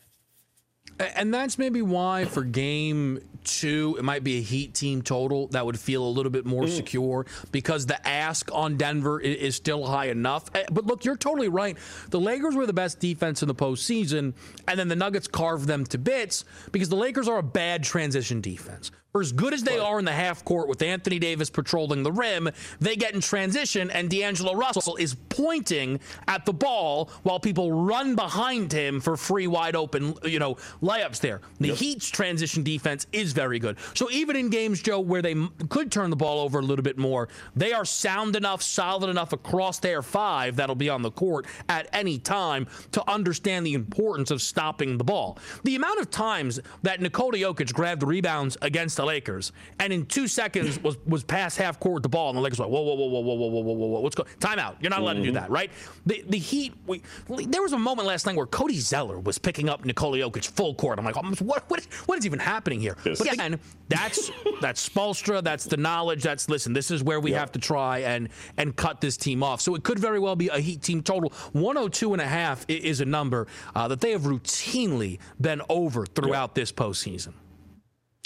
[1.00, 5.66] And that's maybe why for game two, it might be a Heat team total that
[5.66, 6.76] would feel a little bit more mm.
[6.76, 10.50] secure because the ask on Denver is, still high enough.
[10.56, 11.78] Eh, but look, you're totally right.
[12.10, 14.34] The Lakers were the best defense in the postseason,
[14.68, 18.42] and then the Nuggets carved them to bits because the Lakers are a bad transition
[18.42, 18.92] defense.
[19.12, 22.14] For as good as they are in the half court with Anthony Davis patrolling the
[22.14, 27.74] rim, they get in transition, and D'Angelo Russell is pointing at the ball while people
[27.74, 31.42] run behind him for free, wide open, you know, layups there.
[31.60, 31.78] The yep.
[31.78, 33.76] Heat's transition defense is very good.
[33.96, 35.36] So even in games, Joe, where they
[35.68, 39.34] could turn the ball over a little bit more, they are sound enough, solid enough
[39.34, 44.32] across their five that'll be on the court at any time to understand the importance
[44.32, 45.38] of stopping the ball.
[45.66, 50.28] The amount of times that Nikola Jokic grabbed rebounds against the Lakers, and in two
[50.28, 52.82] seconds was was past half court with the ball, and the Lakers were like, whoa,
[52.82, 54.30] whoa, whoa, whoa, whoa, whoa, whoa, whoa, whoa, what's going?
[54.40, 54.76] Timeout.
[54.82, 55.24] You're not allowed mm-hmm.
[55.24, 55.72] to do that, right?
[56.06, 56.74] The the Heat.
[56.88, 60.48] We, there was a moment last night where Cody Zeller was picking up Nikola Jokic
[60.48, 61.00] full court.
[61.00, 62.96] I'm like, oh, what what what is even happening here?
[63.04, 63.18] Yes.
[63.20, 63.60] But again,
[63.90, 65.44] that's that's Spoelstra.
[65.44, 66.24] That's the knowledge.
[66.24, 66.74] That's listen.
[66.74, 67.40] This is where we yep.
[67.40, 69.62] have to try and and cut this team off.
[69.62, 71.32] So it could very well be a Heat team total.
[71.54, 76.50] 102 and a half is a number uh, that they have routinely been over throughout
[76.50, 76.56] yep.
[76.56, 77.34] this postseason.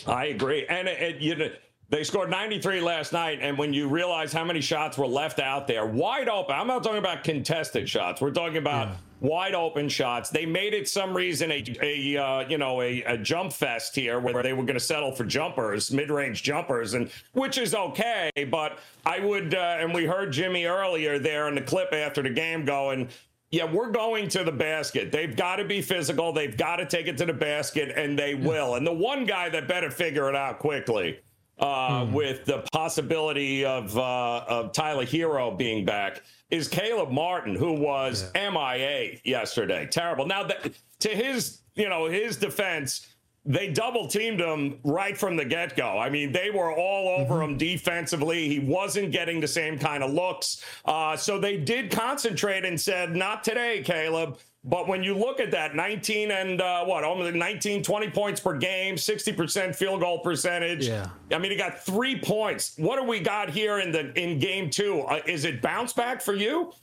[0.07, 1.49] I agree, and it, it, you know.
[1.87, 5.67] They scored 93 last night, and when you realize how many shots were left out
[5.67, 8.21] there, wide open, I'm not talking about contested shots.
[8.21, 8.95] We're talking about yeah.
[9.19, 10.31] wide open shots.
[10.31, 14.19] They made it some reason a, a uh, you know a, a, jump fest here
[14.19, 18.31] where they were going to settle for jumpers, mid-range jumpers, and which is okay.
[18.49, 22.31] But I would, uh, and we heard Jimmy earlier there in the clip after the
[22.31, 23.09] game going,
[23.55, 25.13] yeah, we're going to the basket.
[25.13, 26.33] They've got to be physical.
[26.33, 28.75] They've got to take it to the basket, and they will.
[28.75, 31.19] And the one guy that better figure it out quickly
[31.59, 32.11] uh, mm.
[32.11, 38.29] with the possibility of uh, of Tyler Herro being back is Caleb Martin, who was
[38.35, 38.49] yeah.
[38.49, 39.87] MIA yesterday.
[39.89, 40.25] Terrible.
[40.25, 43.07] Now, that, to his you know his defense,
[43.45, 45.99] they double teamed him right from the get go.
[45.99, 47.51] I mean, they were all over mm-hmm.
[47.51, 48.49] him defensively.
[48.49, 50.63] He wasn't getting the same kind of looks.
[50.85, 55.51] Uh, so they did concentrate and said, "Not today, Caleb." But when you look at
[55.51, 60.87] that 19 and uh, what, almost 19, 20 points per game, 60% field goal percentage.
[60.87, 61.09] Yeah.
[61.31, 62.73] I mean, he got three points.
[62.77, 65.01] What do we got here in the in game two?
[65.01, 66.73] Uh, is it bounce back for you?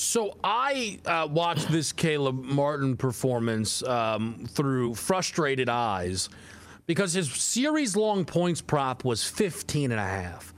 [0.00, 6.28] So I uh, watched this Caleb Martin performance um, through frustrated eyes
[6.86, 10.54] because his series long points prop was 15 and a half.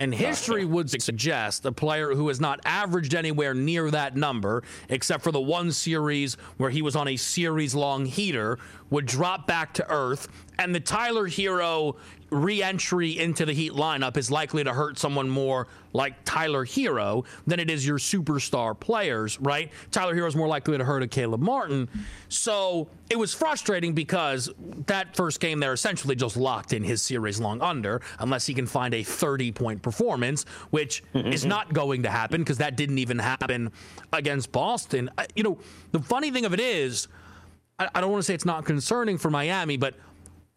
[0.00, 5.22] And history would suggest a player who has not averaged anywhere near that number, except
[5.22, 8.58] for the one series where he was on a series long heater,
[8.90, 10.26] would drop back to earth.
[10.58, 11.98] And the Tyler Herro
[12.32, 17.60] re-entry into the Heat lineup is likely to hurt someone more like Tyler Herro than
[17.60, 19.70] it is your superstar players, right?
[19.90, 21.88] Tyler Herro is more likely to hurt a Caleb Martin.
[22.28, 24.50] So it was frustrating because
[24.86, 28.66] that first game there essentially just locked in his series long under unless he can
[28.66, 33.18] find a 30 point performance, which is not going to happen because that didn't even
[33.18, 33.70] happen
[34.12, 35.10] against Boston.
[35.34, 35.58] You know,
[35.90, 37.08] the funny thing of it is,
[37.78, 39.94] I don't want to say it's not concerning for Miami, but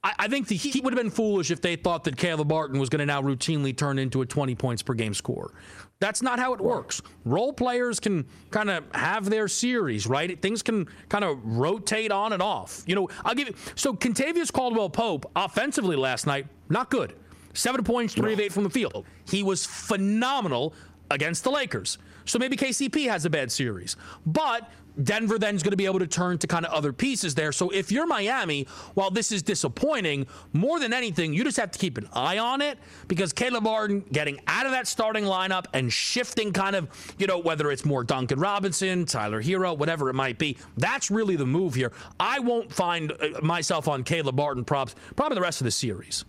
[0.06, 2.80] I, I think the Heat would have been foolish if they thought that Caleb Martin
[2.80, 5.52] was going to now routinely turn into a 20 points per game score.
[6.00, 7.02] That's not how it works.
[7.26, 10.40] Role players can kind of have their series, right?
[10.40, 12.84] Things can kind of rotate on and off.
[12.86, 13.56] You know, I'll give you.
[13.74, 17.16] So Kentavious Caldwell Pope offensively last night, not good.
[17.54, 19.06] Seven points, three of eight from the field.
[19.28, 20.74] He was phenomenal
[21.10, 21.98] against the Lakers.
[22.26, 23.96] So maybe KCP has a bad series.
[24.26, 24.70] But
[25.04, 27.52] Denver then is going to be able to turn to kind of other pieces there.
[27.52, 31.80] So if you're Miami, while this is disappointing, more than anything, you just have to
[31.80, 32.78] keep an eye on it
[33.08, 36.88] because Caleb Martin getting out of that starting lineup and shifting kind of,
[37.18, 41.36] you know, whether it's more Duncan Robinson, Tyler Herro, whatever it might be, that's really
[41.36, 41.92] the move here.
[42.20, 46.26] I won't find uh, myself on Caleb Martin props probably the rest of the series.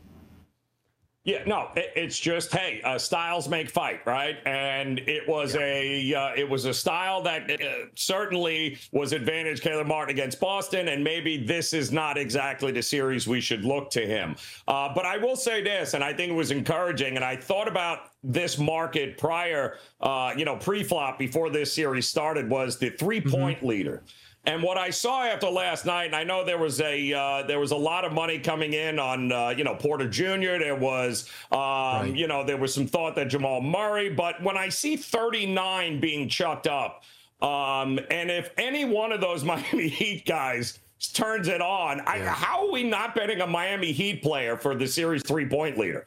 [1.27, 4.37] Yeah, no, it, it's just hey, uh, styles make fight, right?
[4.47, 5.61] And it was yeah.
[5.61, 10.87] a uh, it was a style that uh, certainly was advantage Caleb Martin against Boston,
[10.87, 14.37] and maybe this is not exactly the series we should look to him.
[14.69, 17.67] Uh, but I will say this, and I think it was encouraging, and I thought
[17.67, 23.59] about this market prior, uh, you know, pre-flop before this series started was the three-point
[23.59, 23.67] mm-hmm.
[23.67, 24.05] leader.
[24.47, 27.59] And what I saw after last night, and I know there was a uh, there
[27.59, 30.59] was a lot of money coming in on uh, you know Porter Jr.
[30.59, 32.13] There was um, right.
[32.15, 36.29] you know there was some thought that Jamal Murray, but when I see 39 being
[36.29, 37.03] chucked up,
[37.43, 40.79] um, and if any one of those Miami Heat guys
[41.13, 42.05] turns it on, yeah.
[42.07, 45.77] I, how are we not betting a Miami Heat player for the series three point
[45.77, 46.07] leader?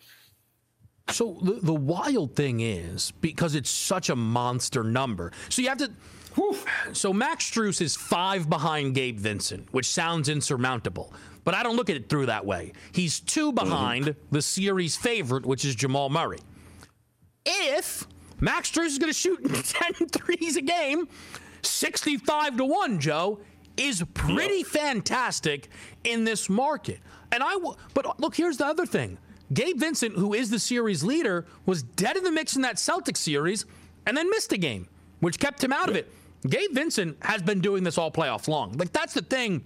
[1.11, 5.31] So the, the wild thing is because it's such a monster number.
[5.49, 5.91] So you have to
[6.35, 6.57] Whew.
[6.93, 11.13] So Max Strus is five behind Gabe Vincent, which sounds insurmountable.
[11.43, 12.73] But I don't look at it through that way.
[12.91, 14.19] He's two behind mm-hmm.
[14.31, 16.39] the series favorite, which is Jamal Murray.
[17.45, 18.05] If
[18.39, 19.43] Max Strus is going to shoot
[19.97, 21.07] 10 threes a game,
[21.61, 23.39] 65 to 1, Joe,
[23.77, 25.69] is pretty fantastic
[26.03, 26.99] in this market.
[27.31, 29.17] And I w- but look, here's the other thing.
[29.53, 33.17] Gabe Vincent, who is the series leader, was dead in the mix in that Celtics
[33.17, 33.65] series
[34.05, 34.87] and then missed a game,
[35.21, 36.11] which kept him out of it.
[36.47, 38.73] Gabe Vincent has been doing this all playoff long.
[38.73, 39.63] Like that's the thing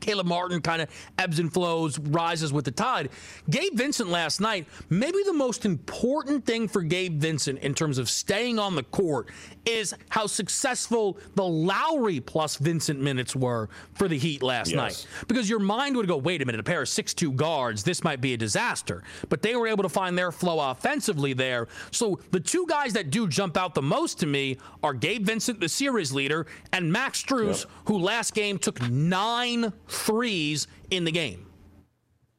[0.00, 0.88] Caleb Martin kind of
[1.18, 3.10] ebbs and flows, rises with the tide.
[3.50, 8.08] Gabe Vincent last night, maybe the most important thing for Gabe Vincent in terms of
[8.08, 9.28] staying on the court
[9.64, 14.76] is how successful the Lowry plus Vincent minutes were for the Heat last yes.
[14.76, 15.06] night.
[15.28, 18.20] Because your mind would go, wait a minute, a pair of six-two guards, this might
[18.20, 19.02] be a disaster.
[19.28, 21.68] But they were able to find their flow offensively there.
[21.90, 25.60] So the two guys that do jump out the most to me are Gabe Vincent,
[25.60, 27.70] the series leader, and Max Strus, yep.
[27.86, 31.46] who last game took nine threes in the game.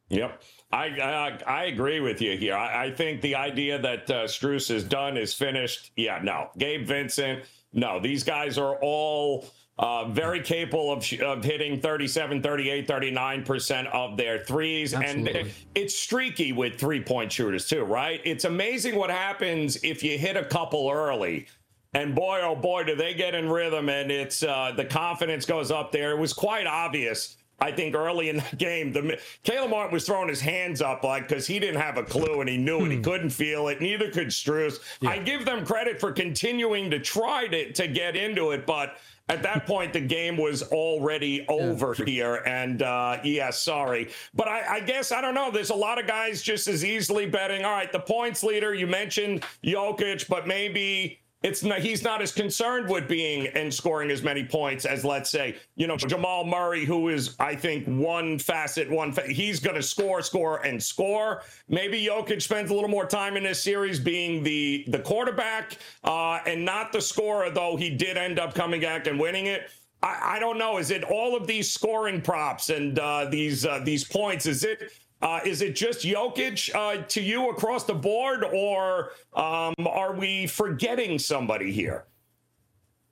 [0.10, 0.42] Yep.
[0.72, 2.56] I, I, I agree with you here.
[2.56, 5.92] I, I think the idea that uh, Strus is done is finished.
[5.96, 6.50] Yeah, no.
[6.58, 7.44] Gabe Vincent,
[7.74, 8.00] no.
[8.00, 9.46] These guys are all
[9.80, 14.94] uh, very capable of, of hitting 37, 38, 39% of their threes.
[14.94, 15.40] Absolutely.
[15.42, 18.22] And it's streaky with three point shooters, too, right?
[18.24, 21.48] It's amazing what happens if you hit a couple early.
[21.96, 25.70] And boy, oh boy, do they get in rhythm, and it's uh, the confidence goes
[25.70, 26.12] up there.
[26.12, 30.28] It was quite obvious I think early in the game, the Caleb Martin was throwing
[30.28, 32.92] his hands up like because he didn't have a clue and he knew it.
[32.92, 33.04] He hmm.
[33.04, 33.82] couldn't feel it.
[33.82, 34.80] Neither could Strus.
[35.00, 35.12] Yeah.
[35.12, 38.98] I give them credit for continuing to try to to get into it, but
[39.30, 42.06] at that point the game was already over yeah.
[42.06, 45.98] here and uh yeah sorry but I, I, guess i don't know there's a lot
[45.98, 50.46] of guys just as easily betting all right the points leader you mentioned Jokic but
[50.46, 55.04] maybe it's not, he's not as concerned with being and scoring as many points as
[55.04, 59.60] let's say you know Jamal Murray who is I think one facet one fa- he's
[59.60, 61.44] going to score score and score.
[61.68, 66.40] Maybe Jokic spends a little more time in this series being the the quarterback uh,
[66.46, 69.70] and not the scorer though he did end up coming back and winning it.
[70.02, 70.78] I, I don't know.
[70.78, 74.46] Is it all of these scoring props and uh, these uh, these points?
[74.46, 74.92] Is it
[75.24, 80.48] uh, is it just Jokic uh, to you across the board, or um, are we
[80.48, 82.06] forgetting somebody here?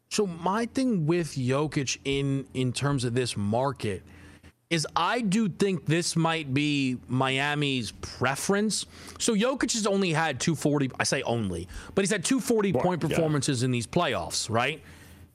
[0.09, 4.03] So my thing with Jokic in in terms of this market
[4.69, 8.85] is I do think this might be Miami's preference.
[9.17, 10.91] So Jokic has only had 240.
[10.99, 13.65] I say only, but he's had 240 point performances yeah.
[13.65, 14.81] in these playoffs, right?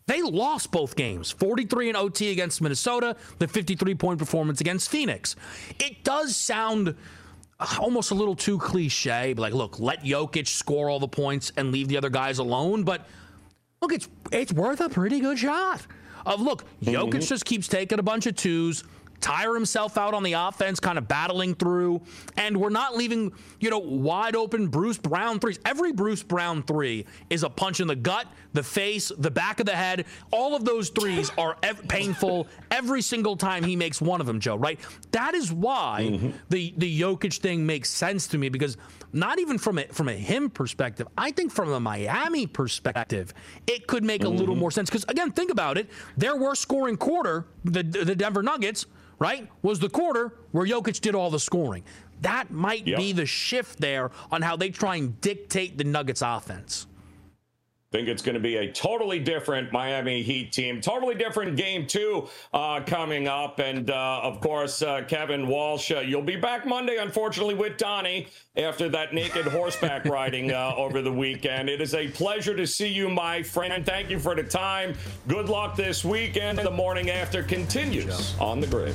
[0.06, 5.34] They lost both games 43 in OT against Minnesota, the 53 point performance against Phoenix.
[5.80, 6.94] It does sound
[7.58, 11.72] uh, almost a little too cliche, like, look, let Jokic score all the points and
[11.72, 12.84] leave the other guys alone.
[12.84, 13.08] But
[13.82, 15.84] look, it's, it's worth a pretty good shot.
[16.24, 17.20] Of look, Jokic mm-hmm.
[17.20, 18.84] just keeps taking a bunch of twos
[19.20, 22.00] tire himself out on the offense, kind of battling through.
[22.36, 25.58] And we're not leaving, you know, wide open Bruce Brown threes.
[25.64, 29.66] Every Bruce Brown three is a punch in the gut, the face, the back of
[29.66, 30.06] the head.
[30.30, 34.40] All of those threes are ev- painful every single time he makes one of them,
[34.40, 34.78] Joe, right?
[35.12, 36.30] That is why mm-hmm.
[36.48, 38.76] the, the Jokic thing makes sense to me because
[39.12, 43.32] not even from a, from a him perspective, I think from a Miami perspective,
[43.66, 44.32] it could make mm-hmm.
[44.32, 44.60] a little mm-hmm.
[44.60, 44.90] more sense.
[44.90, 45.88] Because again, think about it.
[46.16, 48.86] Their worst scoring quarter, the, the Denver Nuggets,
[49.18, 51.84] right, was the quarter where Jokic did all the scoring.
[52.22, 52.98] That might yep.
[52.98, 56.86] be the shift there on how they try and dictate the Nuggets offense
[57.96, 60.82] think it's going to be a totally different Miami Heat team.
[60.82, 63.58] Totally different game two uh, coming up.
[63.58, 68.26] And uh, of course, uh, Kevin Walsh, uh, you'll be back Monday, unfortunately, with Donnie
[68.54, 71.70] after that naked horseback riding uh, over the weekend.
[71.70, 73.72] It is a pleasure to see you, my friend.
[73.72, 74.94] And thank you for the time.
[75.26, 76.58] Good luck this weekend.
[76.58, 78.94] The morning after continues on the grid.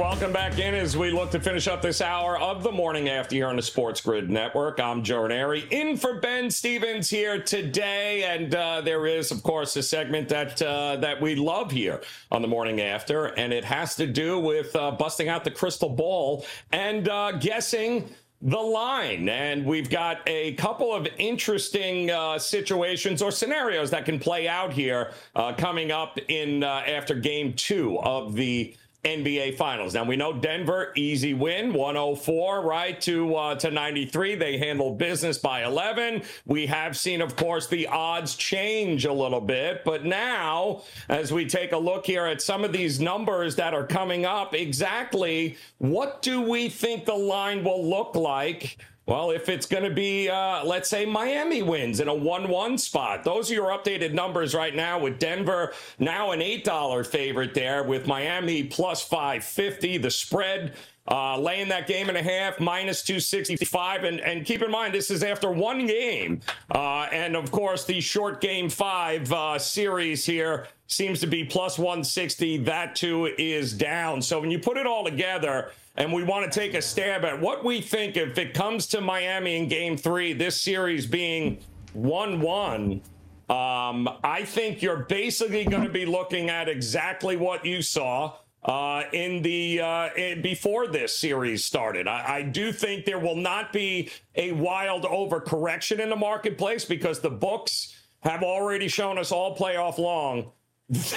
[0.00, 3.34] welcome back in as we look to finish up this hour of the morning after
[3.34, 4.80] here on the Sports Grid Network.
[4.80, 9.76] I'm Joe Ranieri, in for Ben Stevens here today, and uh, there is, of course,
[9.76, 12.00] a segment that uh, that we love here
[12.32, 15.90] on the morning after, and it has to do with uh, busting out the crystal
[15.90, 18.08] ball and uh, guessing
[18.40, 19.28] the line.
[19.28, 24.72] And we've got a couple of interesting uh, situations or scenarios that can play out
[24.72, 28.74] here uh, coming up in uh, after game two of the
[29.04, 29.94] NBA Finals.
[29.94, 34.34] Now we know Denver easy win, 104 right to uh, to 93.
[34.34, 36.22] They handled business by 11.
[36.44, 41.46] We have seen, of course, the odds change a little bit, but now as we
[41.46, 46.20] take a look here at some of these numbers that are coming up, exactly what
[46.20, 48.76] do we think the line will look like?
[49.10, 52.78] Well, if it's going to be, uh, let's say, Miami wins in a 1 1
[52.78, 57.82] spot, those are your updated numbers right now with Denver now an $8 favorite there,
[57.82, 59.98] with Miami plus 550.
[59.98, 60.74] The spread
[61.08, 64.04] uh, laying that game and a half, minus 265.
[64.04, 66.40] And, and keep in mind, this is after one game.
[66.72, 71.80] Uh, and of course, the short game five uh, series here seems to be plus
[71.80, 72.58] 160.
[72.58, 74.22] That too is down.
[74.22, 77.40] So when you put it all together, and we want to take a stab at
[77.40, 81.58] what we think if it comes to Miami in game three, this series being
[81.92, 83.02] 1 1.
[83.48, 89.02] Um, I think you're basically going to be looking at exactly what you saw uh,
[89.12, 92.06] in the uh, in, before this series started.
[92.06, 97.20] I, I, do think there will not be a wild overcorrection in the marketplace because
[97.20, 100.52] the books have already shown us all playoff long.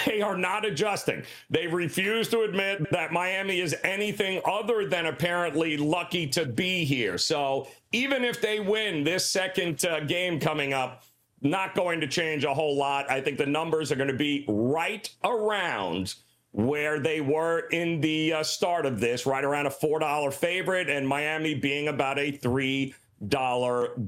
[0.05, 1.23] They are not adjusting.
[1.49, 7.17] They refuse to admit that Miami is anything other than apparently lucky to be here.
[7.17, 11.03] So even if they win this second uh, game coming up,
[11.43, 13.09] not going to change a whole lot.
[13.11, 16.15] I think the numbers are going to be right around
[16.51, 21.07] where they were in the uh, start of this, right around a $4 favorite, and
[21.07, 22.93] Miami being about a $3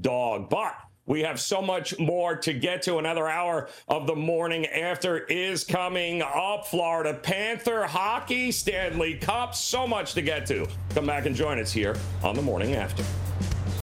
[0.00, 0.48] dog.
[0.48, 0.74] But
[1.06, 2.98] we have so much more to get to.
[2.98, 6.66] Another hour of the morning after is coming up.
[6.66, 10.66] Florida Panther hockey, Stanley Cup, so much to get to.
[10.90, 13.04] Come back and join us here on the morning after.